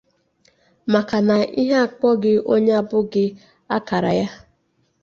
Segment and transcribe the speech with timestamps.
[0.93, 3.25] maka na ihe a kpọghị onye abụghị
[3.75, 4.27] akara ya.